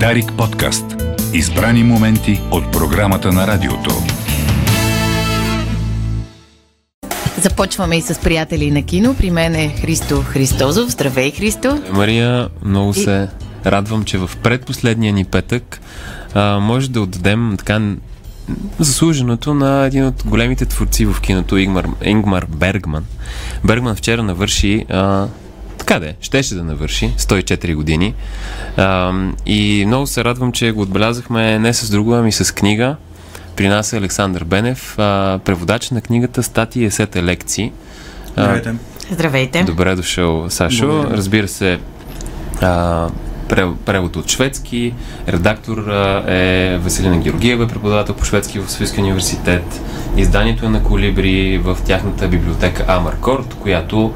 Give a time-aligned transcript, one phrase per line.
[0.00, 0.84] Дарик подкаст.
[1.32, 3.90] Избрани моменти от програмата на радиото.
[7.38, 9.14] Започваме и с приятели на кино.
[9.18, 10.90] При мен е Христо Христозов.
[10.90, 11.82] Здравей, Христо.
[11.92, 13.28] Мария, много се
[13.66, 15.80] радвам, че в предпоследния ни петък
[16.34, 17.80] а, може да отдадем така
[18.78, 23.04] заслуженото на един от големите творци в киното, Ингмар, Ингмар Бергман.
[23.64, 25.26] Бергман вчера навърши а,
[25.86, 28.14] така де, щеше да навърши 104 години.
[28.76, 29.12] А,
[29.46, 32.96] и много се радвам, че го отбелязахме не с друго, ами с книга.
[33.56, 37.72] При нас е Александър Бенев, а, преводач на книгата Стати и есете лекции.
[38.32, 38.74] Здравейте.
[39.10, 39.64] Здравейте.
[39.64, 40.86] Добре дошъл, Сашо.
[40.86, 41.16] Благодаря.
[41.16, 41.78] Разбира се,
[42.60, 43.08] а,
[43.48, 44.94] пре- превод от шведски.
[45.28, 45.78] Редактор
[46.28, 49.80] е Веселина Георгиева, преподавател по шведски в Софийския университет.
[50.16, 54.12] Изданието е на Колибри в тяхната библиотека Амаркорт, която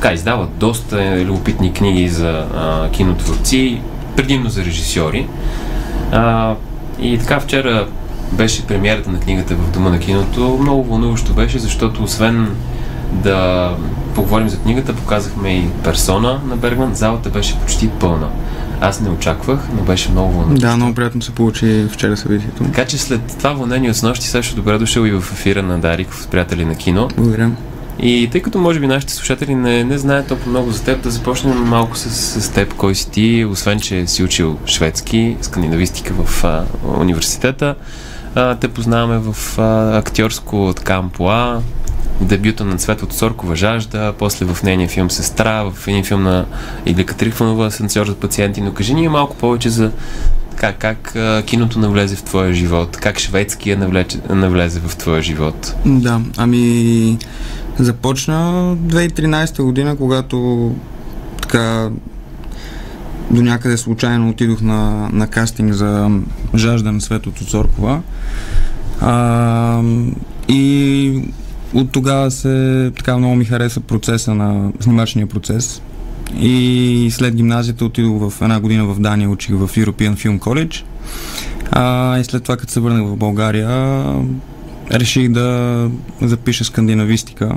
[0.00, 3.80] така издава доста любопитни книги за а, кинотворци,
[4.16, 5.28] предимно за режисьори.
[6.12, 6.54] А,
[7.00, 7.86] и така вчера
[8.32, 10.58] беше премиерата на книгата в Дома на киното.
[10.60, 12.56] Много вълнуващо беше, защото освен
[13.12, 13.70] да
[14.14, 16.94] поговорим за книгата, показахме и персона на Бергман.
[16.94, 18.28] Залата беше почти пълна.
[18.80, 20.66] Аз не очаквах, но беше много вълнуващо.
[20.66, 22.64] Да, много приятно се получи вчера събитието.
[22.64, 26.14] Така че след това вълнение от снощи също добре дошъл и в ефира на Дарик
[26.14, 27.08] с приятели на кино.
[27.16, 27.50] Благодаря.
[28.02, 31.10] И тъй като може би нашите слушатели не, не знаят толкова много за теб, да
[31.10, 32.10] започнем малко с,
[32.42, 32.74] с теб.
[32.74, 36.64] Кой си ти, освен че си учил шведски, скандинавистика в а,
[37.00, 37.74] университета.
[38.34, 41.60] А, те познаваме в а, актьорско така амплуа,
[42.20, 46.44] дебюта на Цветото Цоркова жажда, после в нейния филм Сестра, в един филм на
[46.86, 48.60] Иглика Трифонова Асансьор за пациенти.
[48.60, 49.90] Но кажи ни малко повече за
[50.60, 55.74] така, как а, киното навлезе в твоя живот, как шведския навлече, навлезе в твоя живот.
[55.86, 57.18] Да, ами
[57.78, 58.36] започна
[58.76, 60.74] 2013 година, когато
[61.42, 61.90] така
[63.30, 66.10] до някъде случайно отидох на, на кастинг за
[66.56, 68.02] жажда на Светото Цоркова.
[69.00, 69.82] А,
[70.48, 71.22] и
[71.74, 75.82] от тогава се така много ми хареса процеса на снимачния процес.
[76.40, 80.84] И след гимназията отидох в една година в Дания, учих в European Film College.
[81.70, 84.04] А, и след това, като се върнах в България,
[84.92, 85.90] реших да
[86.22, 87.56] запиша скандинавистика,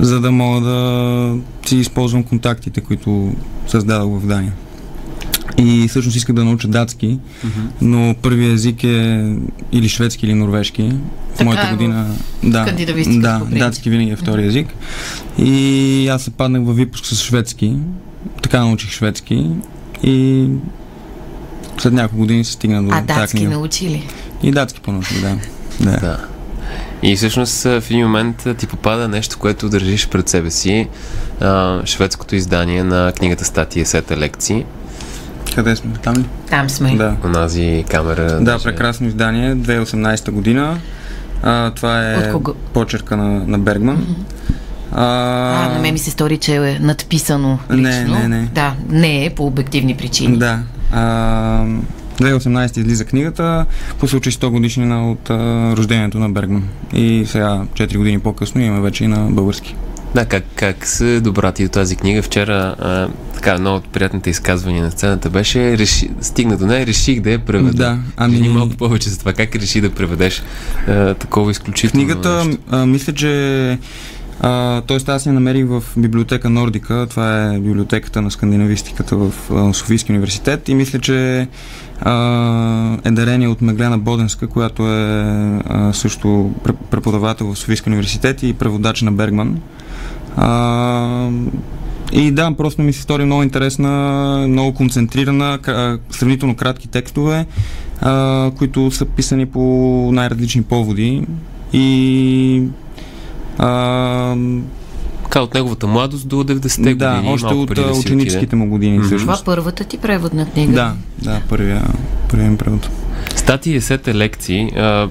[0.00, 3.34] за да мога да си използвам контактите, които
[3.66, 4.52] създадох в Дания.
[5.58, 7.18] И всъщност исках да науча датски,
[7.80, 9.32] но първият език е
[9.72, 10.82] или шведски, или норвежки.
[10.82, 12.06] В Така моята е в година.
[12.42, 12.74] Да,
[13.06, 14.66] да, датски винаги е втори език.
[15.38, 17.76] И аз се паднах във випуск с шведски.
[18.42, 19.46] Така научих шведски.
[20.02, 20.46] И
[21.78, 23.50] след няколко години се стигна до А датски книга.
[23.50, 24.06] научили.
[24.42, 25.36] И датски понаучих, да.
[25.80, 26.00] да.
[26.00, 26.18] Да.
[27.02, 30.88] И всъщност в един момент ти попада нещо, което държиш пред себе си.
[31.40, 34.64] А, шведското издание на книгата Стати есета лекции.
[35.54, 35.92] Къде сме?
[35.94, 36.24] Там ли?
[36.50, 36.96] Там сме.
[36.96, 37.16] Да.
[37.24, 38.24] Онази камера.
[38.24, 40.78] Да, даже- прекрасно издание, 2018 година.
[41.42, 42.32] А, това е
[42.72, 44.06] почерка на, на Бергман.
[44.92, 45.04] А,
[45.66, 48.14] А, на мен ми се стори, че е надписано лично.
[48.14, 48.48] Не, не, не.
[48.54, 50.36] Да, не е по обективни причини.
[50.38, 50.58] Да.
[50.92, 51.64] А,
[52.16, 53.66] 2018 излиза книгата
[53.98, 55.34] по случай 100 годишнина от а,
[55.76, 56.68] рождението на Бергман.
[56.92, 59.76] И сега, 4 години по-късно, имаме вече и на български.
[60.14, 62.22] Да, как, как се добра ти до тази книга?
[62.22, 67.20] Вчера а, така, едно от приятните изказвания на сцената беше реши, стигна до нея, реших
[67.20, 67.72] да я преведа.
[67.72, 68.36] Да, Ами...
[68.36, 69.32] ами- малко повече за това.
[69.32, 70.42] Как реши да преведеш
[70.88, 72.62] а, такова изключително Книгата, нещо?
[72.70, 73.78] а, мисля, че
[74.40, 74.98] а, т.е.
[75.06, 79.32] аз я намерих в библиотека Нордика, това е библиотеката на скандинавистиката в
[79.74, 81.48] Софийския университет и мисля, че
[82.00, 82.12] а,
[83.04, 85.14] е дарение от Меглена Боденска, която е
[85.64, 86.28] а, също
[86.64, 89.60] пре- преподавател в Софийския университет и преводач на Бергман.
[90.36, 91.30] А,
[92.12, 93.88] и да, просто ми се стори много интересна,
[94.48, 95.58] много концентрирана,
[96.10, 97.46] сравнително кратки текстове,
[98.00, 99.60] а, които са писани по
[100.12, 101.26] най-различни поводи.
[101.72, 102.62] И
[103.58, 104.36] а,
[105.34, 107.32] Така, от неговата младост до 90-те да, години.
[107.32, 109.16] още от да ученическите му години Мгм.
[109.16, 110.72] Това първата ти преводна книга.
[110.72, 111.82] Да, да, първия,
[112.30, 112.90] първия ми превод.
[113.36, 114.70] Статии, есете, лекции.
[114.76, 115.08] А,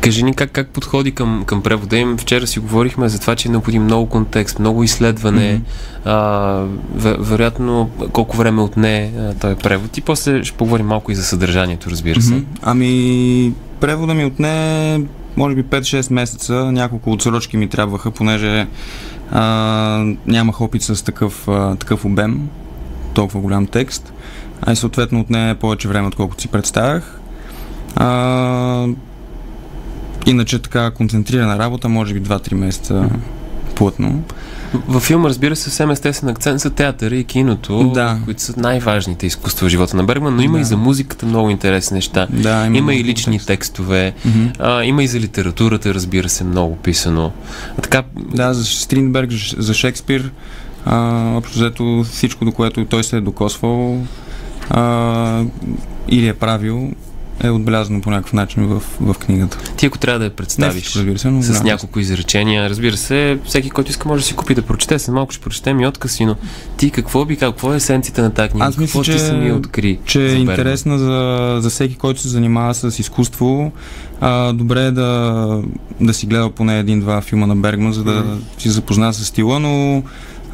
[0.00, 2.16] Кажи ни как, как подходи към, към превода им.
[2.18, 5.52] Вчера си говорихме за това, че е необходим много контекст, много изследване.
[5.52, 5.62] Мгм.
[6.04, 6.14] а,
[6.96, 9.98] ве- вероятно колко време отне а, този превод.
[9.98, 12.34] И после ще поговорим малко и за съдържанието, разбира се.
[12.34, 12.44] Мгм.
[12.62, 15.00] Ами, превода ми отне
[15.36, 18.66] може би 5-6 месеца, няколко отсрочки ми трябваха, понеже
[19.32, 22.48] а, нямах опит с такъв, а, такъв обем,
[23.14, 24.12] толкова голям текст,
[24.62, 27.20] а и съответно отне повече време, отколкото си представях.
[27.96, 28.86] А,
[30.26, 33.08] иначе така концентрирана работа, може би 2-3 месеца
[33.74, 34.22] плътно.
[34.88, 38.18] Във филма, разбира се, съвсем естествен акцент за театъра и киното, Да.
[38.24, 40.60] които са най-важните изкуства в живота на Бергман, но има Да.
[40.60, 42.26] и за музиката много интересни неща.
[42.30, 43.46] Да, Има, много и лични контекст.
[43.46, 44.46] текстове, Мгм.
[44.58, 47.32] а, има и за литературата, разбира се, много писано.
[47.70, 50.30] А така, Да, за Стринберг, за- за Шекспир,
[50.86, 50.96] а,
[51.28, 53.98] общо взето всичко, до което той се е докосвал
[54.70, 55.42] а,
[56.08, 56.90] или е правил,
[57.44, 59.58] е отбелязано по някакъв начин в, в книгата.
[59.76, 62.96] ти ако трябва да я представиш всичко, разбира се, но с голяма няколко изречения, разбира
[62.96, 64.98] се, всеки, който иска, може да си купи да прочете.
[64.98, 66.36] След малко ще прочетем и откъси, но
[66.76, 68.66] ти какво би казал, какво е есенцията на тази книга?
[68.66, 69.98] Аз мисля, какво ти че- самия откри?
[70.04, 73.72] че е интересна за, за всеки, който се занимава с изкуство.
[74.20, 75.62] А, добре е да,
[76.00, 80.02] да си гледа поне един-два филма на Бергман, за да си запозна с стила, но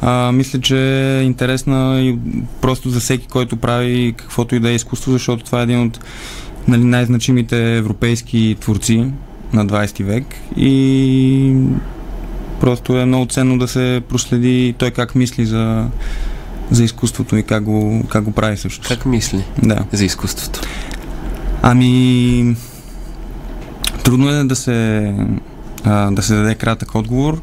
[0.01, 0.77] а, мисля, че
[1.19, 2.17] е интересна и
[2.61, 5.99] просто за всеки, който прави каквото и да е изкуство, защото това е един от
[6.67, 9.05] нали, най-значимите европейски творци
[9.53, 10.25] на 20 век
[10.57, 11.55] и
[12.59, 15.87] просто е много ценно да се проследи той как мисли за,
[16.71, 18.89] за изкуството и как го, как го прави всъщност.
[18.89, 19.85] Как мисли Да.
[19.91, 20.61] за изкуството?
[21.61, 22.55] Ами,
[24.03, 25.13] трудно е да се,
[25.83, 27.41] а, да се даде кратък отговор,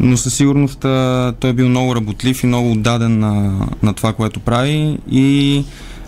[0.00, 4.12] но със сигурност а, той е бил много работлив и много отдаден на, на това,
[4.12, 5.64] което прави и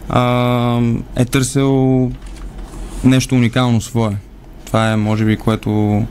[0.09, 0.81] а,
[1.17, 2.11] е търсил
[3.05, 4.17] нещо уникално свое.
[4.67, 6.03] Това е, може би, което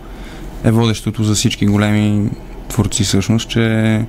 [0.64, 2.30] е водещото за всички големи
[2.70, 4.02] творци всъщност, че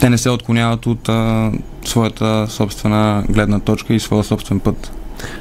[0.00, 1.52] те не се отклоняват от а,
[1.84, 4.92] своята собствена гледна точка и своя собствен път.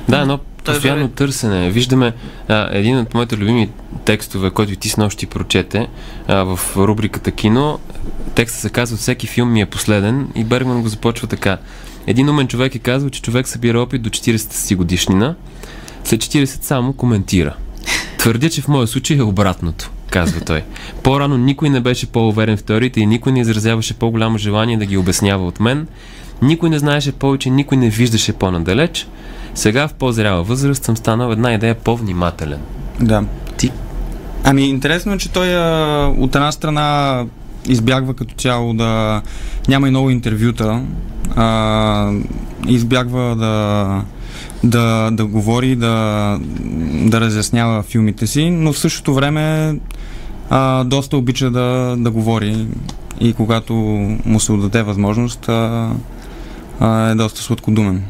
[0.10, 1.70] Да, едно Той постоянно търсене.
[1.70, 2.14] Виждаме
[2.48, 3.70] а, един от моите любими
[4.06, 5.88] текстове, който и ти с нощи прочете
[6.28, 7.80] а, в рубриката кино.
[8.36, 11.58] Текстът се казва Всеки филм ми е последен и Бергман го започва така.
[12.08, 15.36] Един умен човек е казал, че човек събира опит до 40-та си годишнина,
[16.04, 17.56] след 40 само коментира.
[18.18, 20.64] Твърдя, че в моя случай е обратното, казва той.
[21.04, 24.98] По-рано никой не беше по-уверен в теориите и никой не изразяваше по-голямо желание да ги
[24.98, 25.88] обяснява от мен.
[26.42, 29.08] Никой не знаеше повече, никой не виждаше по-надалеч.
[29.56, 32.60] Сега в по-зряла възраст съм станал една идея по-внимателен.
[33.00, 33.24] Да.
[33.58, 33.72] Ти?
[34.44, 35.58] Ами интересно е, че той
[36.08, 37.26] от една страна
[37.68, 39.22] избягва като цяло да
[39.68, 40.82] няма и много интервюта,
[41.36, 42.12] а,
[42.68, 44.02] избягва да,
[44.64, 46.40] да, да говори, да,
[46.94, 49.76] да разяснява филмите си, но в същото време
[50.50, 52.68] а, доста обича да, да говори
[53.20, 53.74] и когато
[54.26, 55.90] му се отдаде възможност, а,
[56.80, 58.04] а, е доста сладкодумен.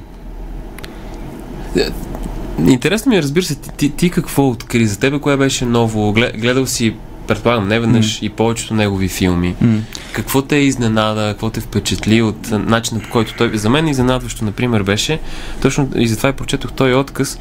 [2.67, 6.13] Интересно ми е, разбира се, ти, ти, ти какво откри за тебе, кое беше ново?
[6.13, 6.93] Гле- Гледал си,
[7.29, 9.55] предполагам, не веднъж и повечето негови филми.
[9.61, 9.79] М.
[10.11, 13.57] Какво те изненада, какво те впечатли от начина по който той...
[13.57, 15.19] За мен изненадващо, например, беше,
[15.61, 17.39] точно и затова и прочетох той отказ,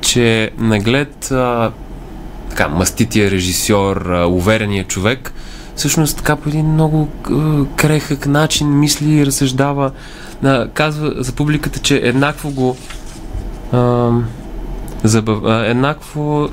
[0.00, 1.70] че наглед а,
[2.50, 5.32] така, мастития режисьор, а, уверения човек,
[5.76, 9.90] всъщност така по един много а, крехък начин мисли и разсъждава.
[10.42, 12.76] А, казва за публиката, че еднакво го
[13.72, 14.10] а,
[15.04, 15.44] забав...
[15.44, 16.48] а, еднакво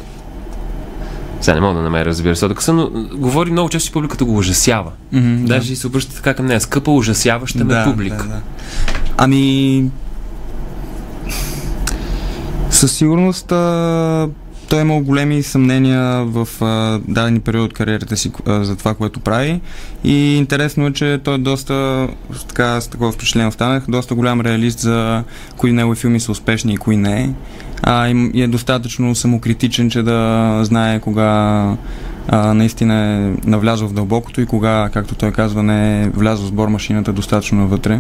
[1.44, 4.38] сега не мога да намеря, разбира се, откъса, но говори много често, че публиката го
[4.38, 4.92] ужасява.
[5.12, 5.20] Да.
[5.48, 6.62] Даже и се обръща така към нея.
[6.62, 8.18] Скъпа, ужасяваща ме публика.
[8.18, 8.42] Да, да.
[9.18, 9.86] Ами.
[12.70, 14.30] Със сигурност а,
[14.74, 18.94] той е имал големи съмнения в а, дадени период от кариерата си а, за това,
[18.94, 19.62] което прави.
[20.04, 22.08] И интересно е, че той е доста,
[22.48, 25.24] така, с такова впечатление останах, доста голям реалист за
[25.58, 27.34] кои негови филми са успешни и кои не.
[27.84, 31.68] А, и, е достатъчно самокритичен, че да знае кога
[32.28, 36.52] а, наистина е навлязъл в дълбокото и кога, както той казва, не е влязъл с
[36.52, 38.00] бормашината достатъчно навътре.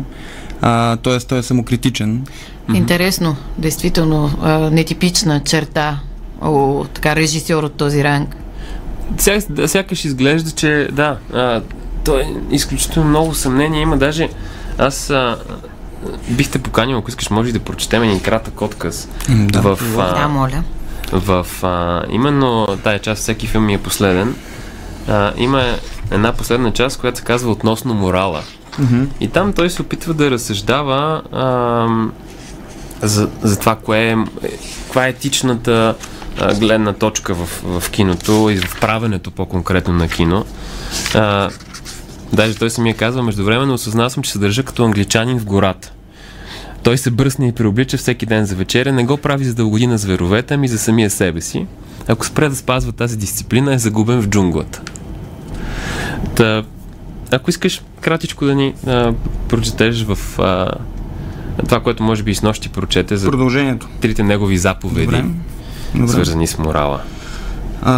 [1.01, 2.25] Тоест, той е самокритичен.
[2.73, 4.29] Интересно, действително
[4.71, 5.99] нетипична черта
[6.43, 8.35] о, така, режисьор от този ранг.
[9.17, 11.61] Сега, да, сякаш изглежда, че да, а,
[12.05, 13.97] той е изключително много съмнение има.
[13.97, 14.29] Даже
[14.77, 15.37] аз а,
[16.29, 19.61] бих те поканил, ако искаш, може да прочетем един кратък отказ Да.
[19.61, 20.63] в, Да, а, моля.
[21.11, 24.35] в а, именно тая част, всеки филм ми е последен.
[25.07, 25.63] А, има
[26.11, 28.41] една последна част, която се казва относно морала.
[28.79, 29.03] Мгм.
[29.19, 32.11] И там той се опитва да разсъждава ам,
[33.01, 34.15] за, за това, кое е,
[34.85, 35.95] каква е етичната
[36.39, 40.45] а, гледна точка в, в киното и в правенето по-конкретно на кино.
[41.15, 41.49] А,
[42.33, 45.91] даже той самия казва, междувременно осъзнал съм, че се държа като англичанин в гората.
[46.83, 48.91] Той се бръсне и преоблича всеки ден за вечеря.
[48.91, 51.65] Не го прави за да угоди на зверовете, ами за самия себе си.
[52.07, 54.81] Ако спре да спазва тази дисциплина, е загубен в джунглата.
[56.35, 56.63] Та,
[57.31, 59.13] ако искаш кратичко да ни а,
[59.47, 60.71] прочетеш в а,
[61.65, 63.87] това, което може би и с нощи прочете за Продължението.
[64.01, 65.25] трите негови заповеди, Добре.
[65.95, 66.11] Добре.
[66.11, 67.01] свързани с морала.
[67.81, 67.93] А,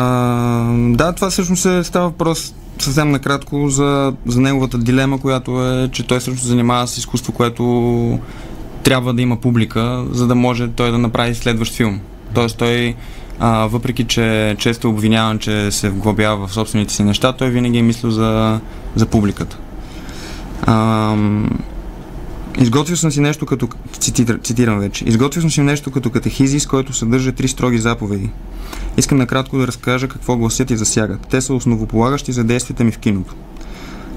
[0.74, 6.08] да, това всъщност е, става въпрос съвсем накратко за, за неговата дилема, която е, че
[6.08, 8.20] той също занимава с изкуство, което
[8.84, 12.00] трябва да има публика, за да може той да направи следващ филм.
[12.34, 12.96] Тоест той,
[13.40, 17.78] а, въпреки че често е обвиняван, че се вглобява в собствените си неща, той винаги
[17.78, 18.60] е мислил за,
[18.96, 19.58] за публиката.
[20.62, 21.16] А,
[22.60, 23.70] изготвил съм си нещо като,
[24.00, 28.30] цитир, цитирам вече, изготвил съм си нещо като катехизис, който съдържа три строги заповеди.
[28.98, 31.28] Искам накратко да разкажа какво гласят и засягат.
[31.30, 33.36] Те са основополагащи за действията ми в киното.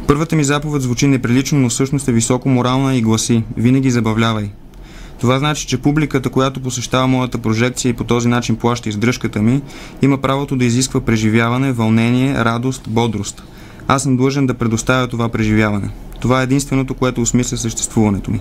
[0.06, 4.50] Първата ми заповед звучи неприлично, но всъщност е високо морална и гласи Винаги забавлявай.
[5.20, 9.62] Това значи, че публиката, която посещава моята прожекция и по този начин плаща издръжката ми,
[10.02, 13.42] има правото да изисква преживяване, вълнение, радост, бодрост.
[13.88, 15.90] Аз съм длъжен да предоставя това преживяване.
[16.20, 18.40] Това е единственото, което осмисля съществуването ми.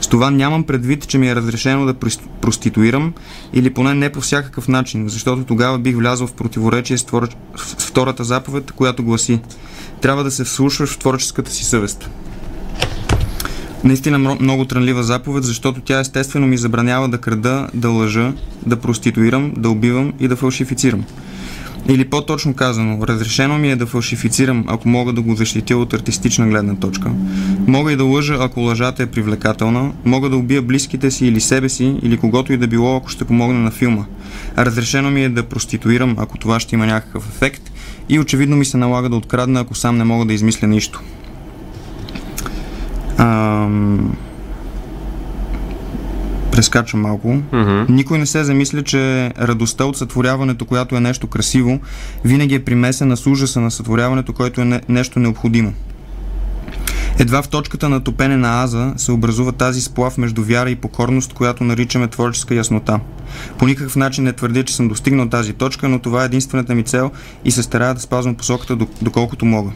[0.00, 1.94] С това нямам предвид, че ми е разрешено да
[2.40, 3.12] проституирам
[3.52, 7.28] или поне не по всякакъв начин, защото тогава бих влязъл в противоречие с, твор...
[7.56, 9.40] с втората заповед, която гласи
[10.00, 12.10] трябва да се вслушваш в творческата си съвест.
[13.84, 18.32] Наистина много трънлива заповед, защото тя естествено ми забранява да крада, да лъжа,
[18.66, 21.04] да проституирам, да убивам и да фалшифицирам.
[21.88, 26.48] Или по-точно казано, разрешено ми е да фалшифицирам, ако мога да го защитя от артистична
[26.48, 27.10] гледна точка.
[27.66, 29.92] Мога и да лъжа, ако лъжата е привлекателна.
[30.04, 33.24] Мога да убия близките си или себе си, или когото и да било, ако ще
[33.24, 34.04] помогне на филма.
[34.58, 37.72] Разрешено ми е да проституирам, ако това ще има някакъв ефект.
[38.08, 41.00] И очевидно ми се налага да открадна, ако сам не мога да измисля нищо.
[43.18, 44.16] Ам
[46.52, 47.28] прескачам малко.
[47.28, 47.88] Mm-hmm.
[47.88, 51.80] Никой не се замисля, че радостта от сътворяването, която е нещо красиво,
[52.24, 55.72] винаги е примесена с ужаса на сътворяването, което е не, нещо необходимо.
[57.18, 61.32] Едва в точката на топене на Аза се образува тази сплав между вяра и покорност,
[61.32, 63.00] която наричаме творческа яснота.
[63.58, 66.82] По никакъв начин не твърдя, че съм достигнал тази точка, но това е единствената ми
[66.82, 67.10] цел
[67.44, 69.70] и се старая да спазвам посоката доколкото мога.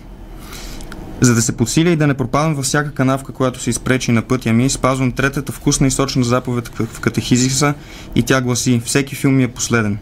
[1.21, 4.23] За да се подсиля и да не пропадам във всяка канавка, която се изпречи на
[4.23, 7.75] пътя ми, спазвам третата вкусна и сочна заповед в катехизиса
[8.15, 9.99] и тя гласи «Всеки филм ми е последен».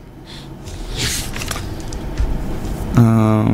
[2.97, 3.44] А...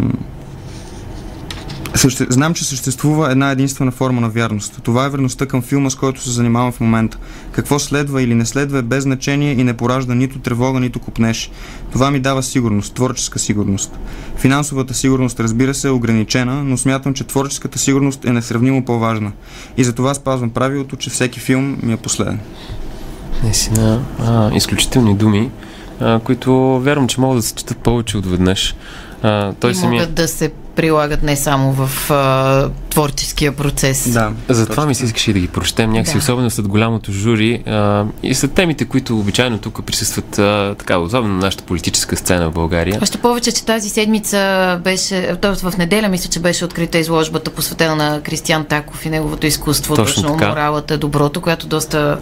[2.00, 2.26] Съще...
[2.28, 4.80] Знам, че съществува една единствена форма на вярност.
[4.83, 7.19] Това е верността към филма, с който се занимавам в момента.
[7.52, 11.50] Какво следва или не следва е без значение и не поражда нито тревога, нито купнеш.
[11.92, 13.99] Това ми дава сигурност, творческа сигурност.
[14.37, 19.33] Финансовата сигурност, разбира се, е ограничена, но смятам, че творческата сигурност е несравнимо по-важна.
[19.76, 22.40] И за това спазвам правилото, че всеки филм ми е последен.
[23.42, 24.02] Наистина,
[24.54, 25.50] изключителни думи,
[26.00, 28.75] а, които вярвам, че могат да се четат повече от веднъж.
[29.23, 30.00] А, той и самия...
[30.00, 34.13] могат да се прилагат не само в а, творческия процес.
[34.13, 34.33] Да.
[34.49, 36.19] Затова ми се искаше да ги прочетем някакси, да.
[36.19, 41.35] особено след голямото жури а, и след темите, които обичайно тук присъстват а, така, особено
[41.35, 42.99] на нашата политическа сцена в България.
[43.03, 45.71] Още повече, че тази седмица беше, т.е.
[45.71, 50.23] в неделя мисля, че беше открита изложбата, посветена на Кристиан Таков и неговото изкуство, точно,
[50.23, 52.19] точно моралата, доброто, която доста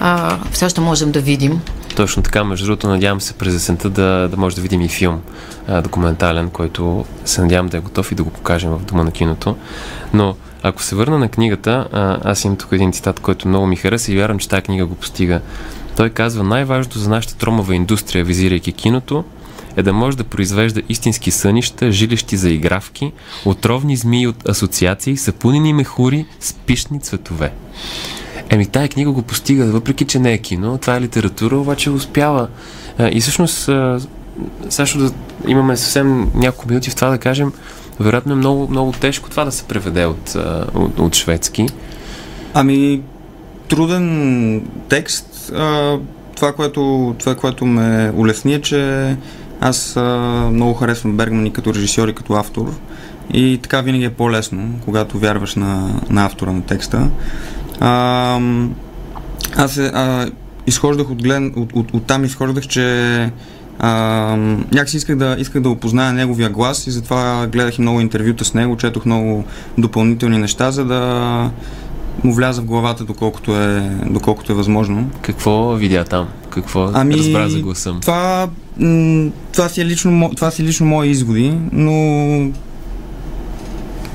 [0.00, 1.60] а, все още можем да видим.
[2.00, 5.20] Точно така, между другото, надявам се през есента да, да може да видим и филм
[5.68, 9.10] а, документален, който се надявам да е готов и да го покажем в Дома на
[9.10, 9.56] киното.
[10.12, 13.76] Но ако се върна на книгата, а, аз имам тук един цитат, който много ми
[13.76, 15.40] хареса и вярвам, че тази книга го постига.
[15.96, 19.24] Той казва, най-важното за нашата тромава индустрия, визирайки киното,
[19.76, 23.12] е да може да произвежда истински сънища, жилищи за игравки,
[23.44, 27.52] отровни змии от асоциации, сапунени мехури с пишни цветове.
[28.50, 32.48] Еми, тая книга го постига, въпреки че не е кино, това е литература, обаче успява.
[33.12, 33.70] И всъщност,
[34.68, 35.12] също да
[35.46, 37.52] имаме съвсем няколко минути в това да кажем,
[38.00, 40.36] вероятно е много, много тежко това да се преведе от,
[40.74, 41.66] от, от шведски.
[42.54, 43.02] Ами,
[43.68, 45.52] труден текст.
[46.36, 49.16] Това което, това, което ме улесни е, че
[49.60, 49.96] аз
[50.50, 52.72] много харесвам Бергман и като режисьор и като автор.
[53.32, 57.08] И така винаги е по-лесно, когато вярваш на, на автора на текста.
[57.80, 58.40] А,
[59.56, 60.30] аз а,
[60.66, 63.30] изхождах от, глед, от, от, от там изхождах, че
[63.78, 63.90] а,
[64.72, 68.54] някакси исках да, исках да опозная неговия глас и затова гледах и много интервюта с
[68.54, 69.44] него, четох много
[69.78, 71.50] допълнителни неща, за да
[72.24, 75.10] му вляза в главата, доколкото е, доколкото е възможно.
[75.22, 76.28] Какво видя там?
[76.50, 78.48] Какво ами, разбра за гласа Това,
[79.52, 82.52] това, си е лично, това си лично мои изводи, но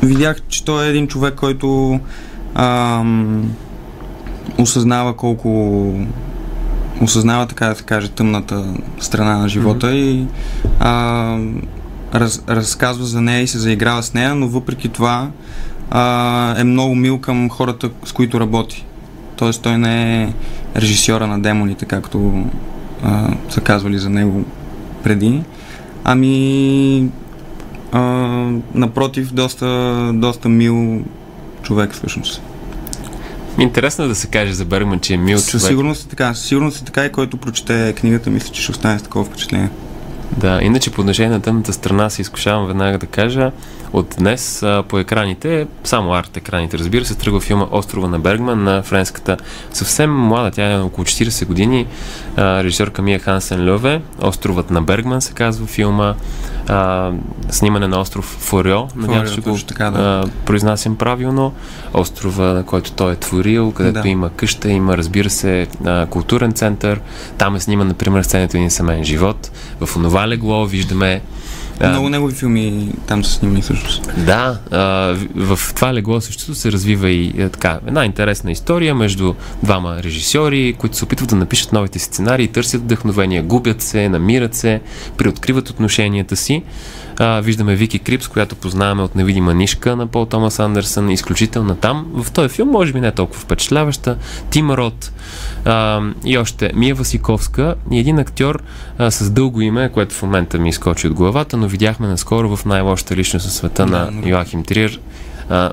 [0.03, 2.00] видях, че той е един човек, който
[2.55, 3.51] ам,
[4.57, 5.93] осъзнава колко
[7.01, 8.65] осъзнава, така да се каже, тъмната
[9.00, 9.93] страна на живота mm-hmm.
[9.95, 10.27] и
[10.79, 11.38] а,
[12.13, 15.29] раз, разказва за нея и се заиграва с нея, но въпреки това
[15.91, 18.85] а, е много мил към хората, с които работи.
[19.35, 20.33] Тоест той не е
[20.75, 22.43] режисьора на демоните, както
[23.03, 24.45] а, са казвали за него
[25.03, 25.43] преди.
[26.03, 27.09] Ами
[27.91, 28.01] А,
[28.74, 31.01] напротив, доста, доста мил
[31.65, 32.41] човек всъщност.
[33.60, 35.50] Интересно е да се каже за Бергман, че е мил човек.
[35.50, 36.34] Със сигурност е така.
[36.34, 39.69] Със сигурност е така и който прочете книгата, мисля, че ще остане с такова впечатление.
[40.38, 43.51] Да, иначе по отношение на тъмната страна се изкушавам веднага да кажа,
[43.94, 48.63] от днес а, по екраните, само арт екраните, разбира се, тръгва филма Острова на Бергман
[48.63, 49.38] на френската
[49.74, 51.88] съвсем млада, тя е около 40 години,
[52.36, 56.13] а, режисьорка Мия Хансен Льове, Островът на Бергман се казва филма,
[56.68, 57.12] а,
[57.50, 60.00] снимане на остров Форио, надявам се, го така, да.
[60.00, 61.54] а, произнасям правилно,
[61.94, 64.08] острова, на който той е творил, където да.
[64.08, 67.01] има къща, има, разбира се, а, културен център,
[67.38, 69.51] там е снима, например, сцената един семейен живот,
[69.82, 71.22] в онова легло виждаме
[71.79, 71.89] да.
[71.89, 74.10] Много негови филми там са снимани всъщност.
[74.25, 74.79] Да, а,
[75.36, 80.75] в това легло също се развива и е, така една интересна история между двама режисьори,
[80.77, 84.82] които се опитват да напишат новите сценарии, търсят вдъхновения, губят се, намират се,
[85.17, 86.63] приоткриват отношенията си.
[87.19, 92.05] А, виждаме Вики Крипс, която познаваме от невидима нишка на Пол Томас Андерсън, изключителна там.
[92.13, 94.17] В този филм може би не е толкова впечатляваща.
[94.50, 95.12] Тим Рот
[95.65, 98.62] а, и още Мия Васиковска и един актьор
[98.98, 102.65] а, с дълго име, което в момента ми изкочи от главата, но видяхме наскоро в
[102.65, 104.10] най-лошата личност на света на.
[104.25, 105.00] Йоахим Триер.
[105.50, 105.72] А,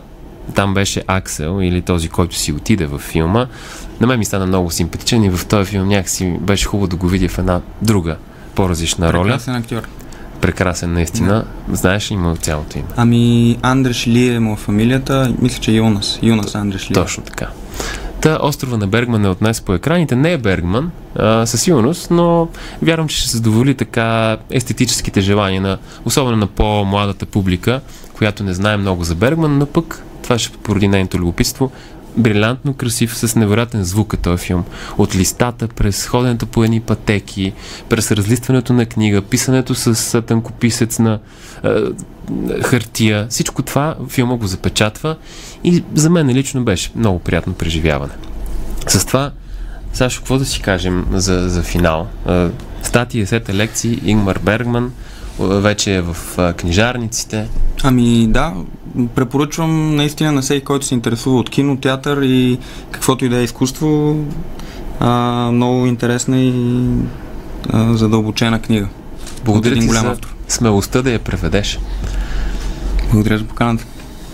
[0.54, 3.46] там беше Аксел или този, който си отиде във филма.
[4.00, 7.08] На мен ми стана много симпатичен и в този филм някакси беше хубаво да го
[7.08, 8.16] видя в една друга,
[8.54, 9.22] по-различна роля.
[9.22, 9.88] Прекрасен актьор
[10.42, 11.44] прекрасен наистина.
[11.68, 11.76] Да.
[11.76, 12.88] Знаеш ли му цялото име?
[12.96, 16.18] Ами Андреш Ли е му фамилията, мисля, че Юнас.
[16.22, 16.94] Юнас Андреш Ли.
[16.94, 17.48] Точно така.
[18.20, 20.16] Та острова на Бергман е от нас по екраните.
[20.16, 22.48] Не е Бергман, а, със сигурност, но
[22.82, 27.80] вярвам, че ще се задоволи така естетическите желания, на, особено на по-младата публика,
[28.14, 31.70] която не знае много за Бергман, но пък това ще породи нейното любопитство
[32.16, 34.64] брилянтно красив, с невероятен звук е този филм.
[34.98, 37.52] От листата, през ходенето по едни пътеки,
[37.88, 41.18] през разлистването на книга, писането с тънкописец на
[41.64, 41.68] е,
[42.62, 43.26] хартия.
[43.30, 45.16] Всичко това филма го запечатва
[45.64, 48.12] и за мен лично беше много приятно преживяване.
[48.88, 49.30] С това,
[49.92, 52.08] Сашо, какво да си кажем за, за финал?
[52.82, 54.92] Статии, есета, лекции, Ингмар Бергман–
[55.46, 56.16] вече е в
[56.56, 57.48] книжарниците.
[57.82, 58.54] Ами да,
[59.14, 62.58] препоръчвам наистина на всеки, който се интересува от кино, театър и
[62.90, 64.16] каквото и да е изкуство.
[65.00, 65.10] А,
[65.52, 66.52] много интересна и
[67.72, 68.88] а, задълбочена книга.
[69.44, 70.34] Благодаря ти голям за автор.
[70.48, 71.78] смелостта да я преведеш.
[73.12, 73.84] Благодаря за поканата.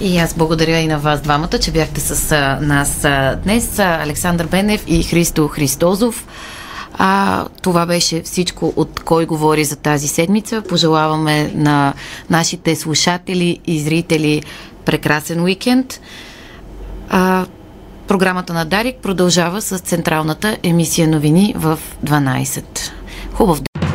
[0.00, 3.06] И аз благодаря и на вас двамата, че бяхте с нас
[3.42, 3.78] днес.
[3.78, 6.24] Александър Бенев и Христо Христозов.
[6.98, 10.62] А, това беше всичко от кой говори за тази седмица.
[10.68, 11.94] Пожелаваме на
[12.30, 14.42] нашите слушатели и зрители
[14.84, 16.00] прекрасен уикенд.
[17.08, 17.46] А,
[18.08, 22.64] програмата на Дарик продължава с централната емисия новини в 12.
[23.32, 23.88] Хубав ден!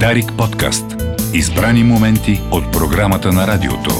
[0.00, 0.84] Дарик подкаст.
[1.34, 3.90] Избрани моменти от програмата на радиото.